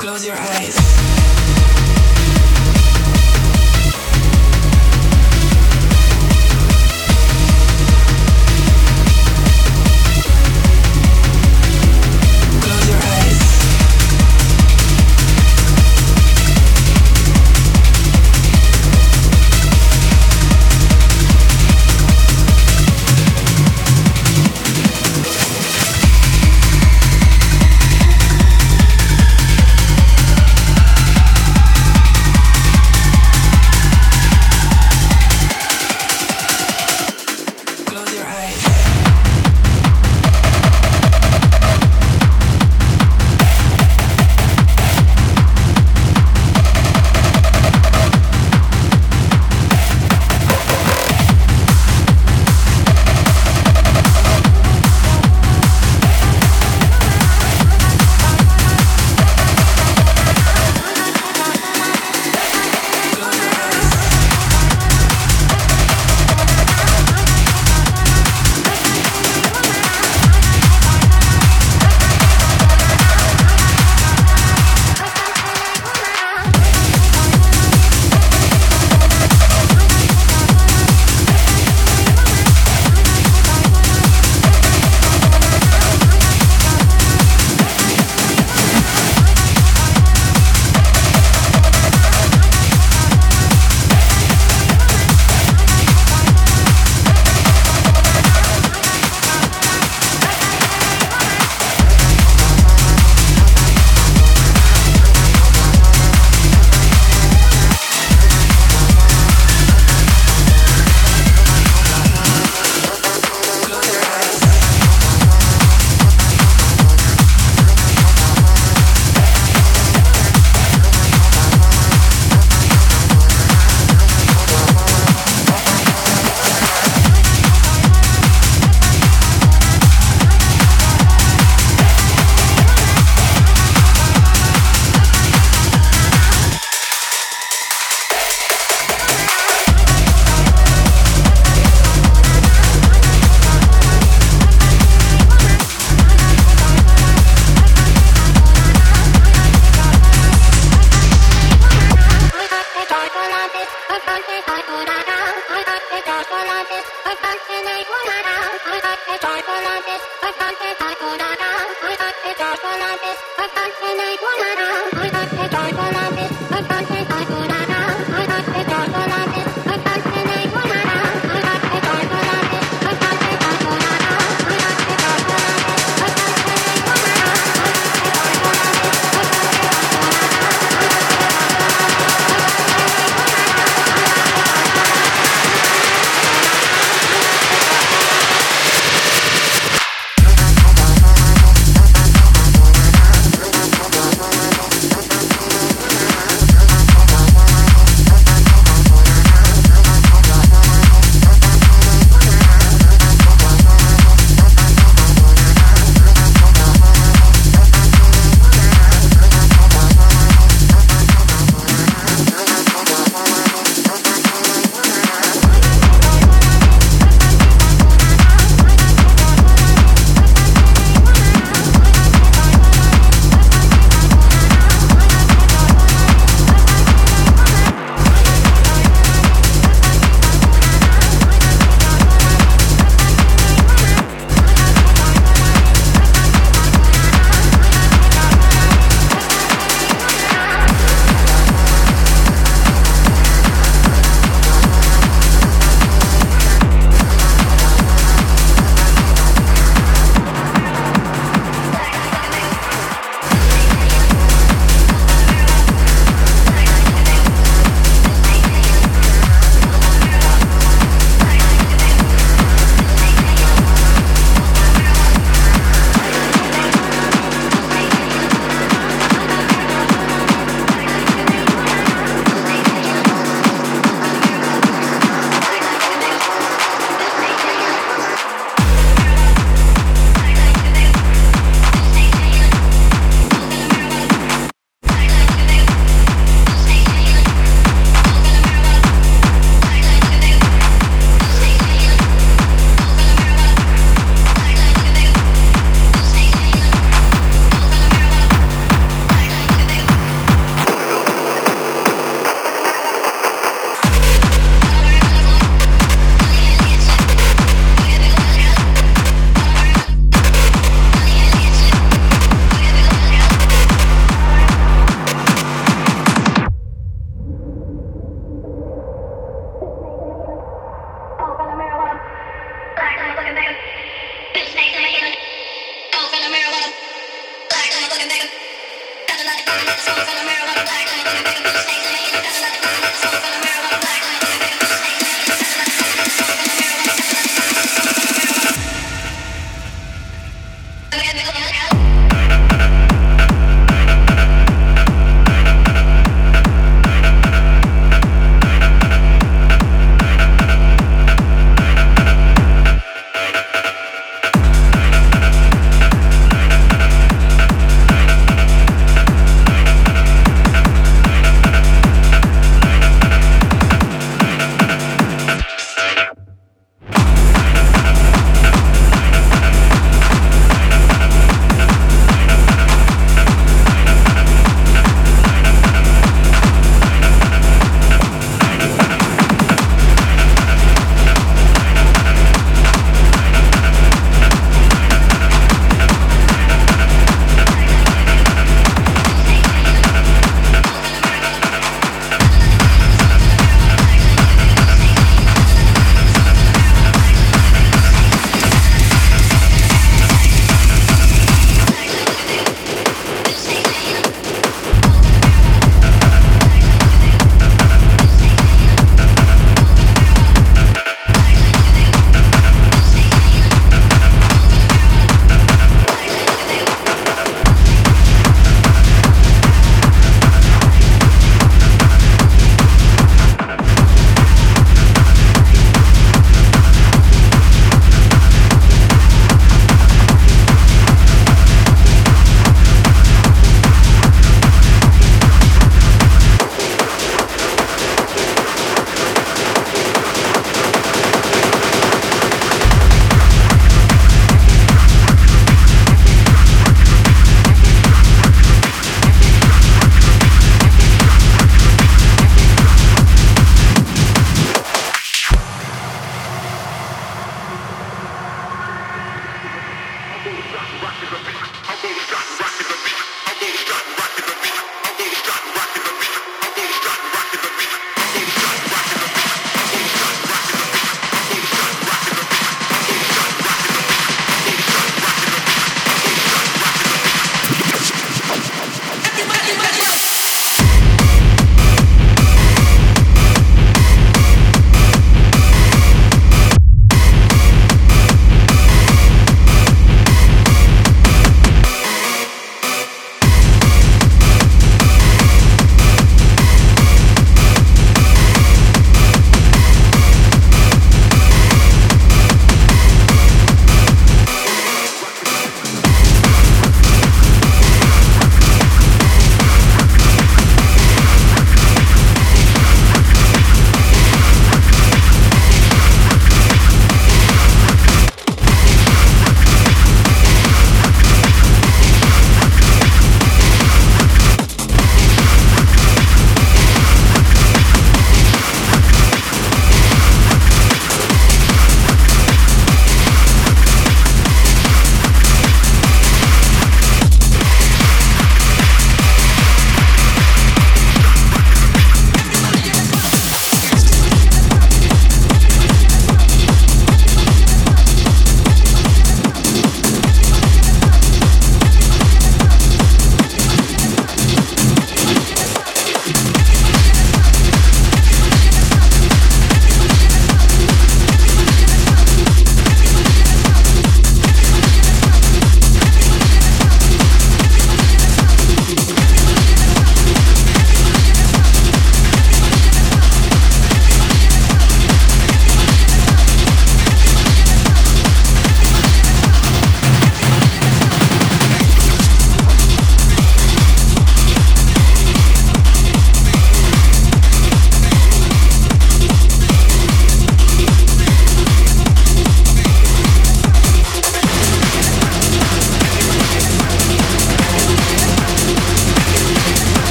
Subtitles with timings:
[0.00, 1.39] close your eyes.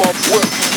[0.00, 0.67] Words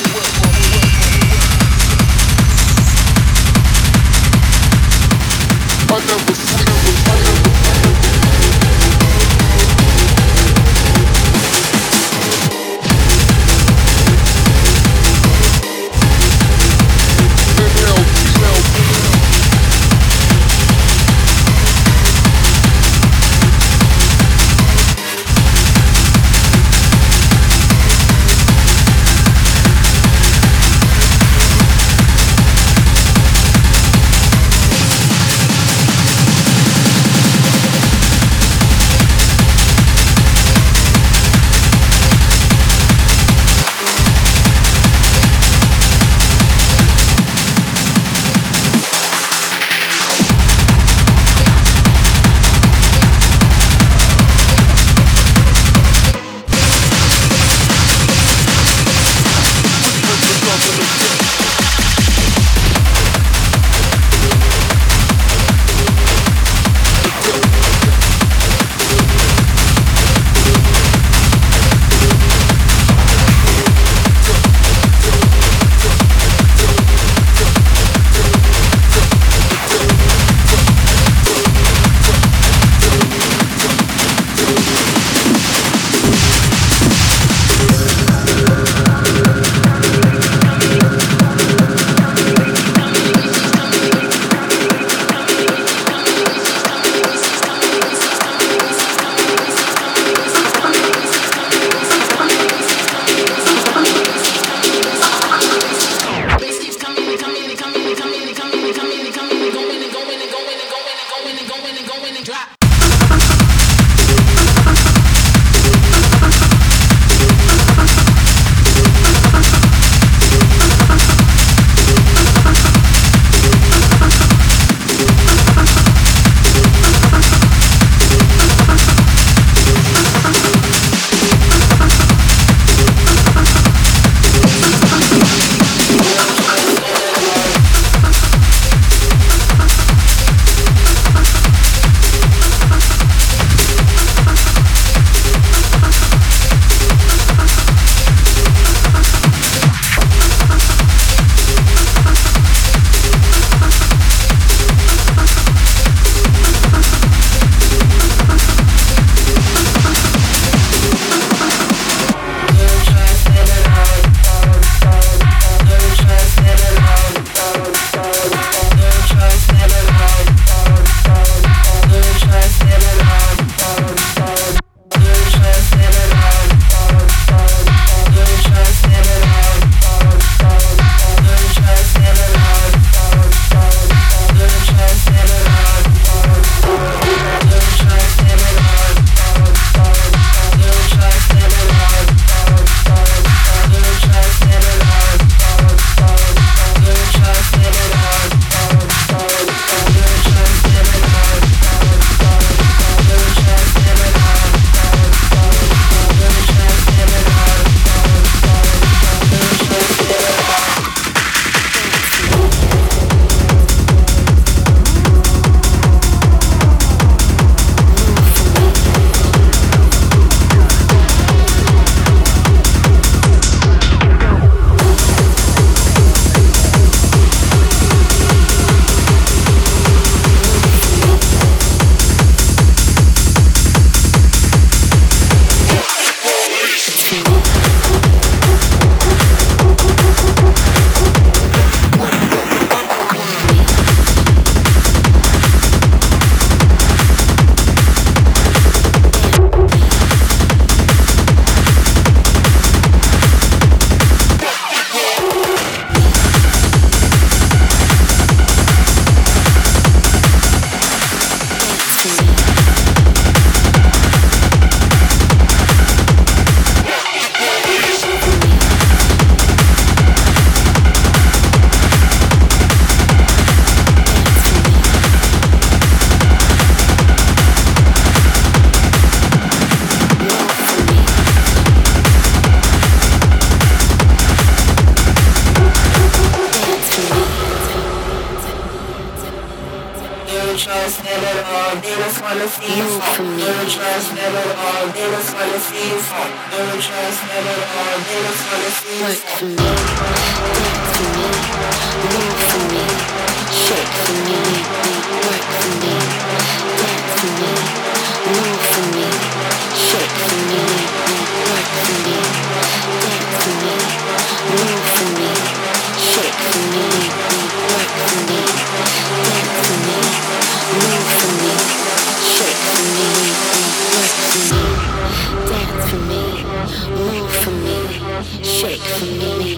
[328.42, 329.58] Shake for me,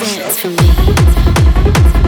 [0.00, 0.48] me, dance for
[1.92, 2.01] me.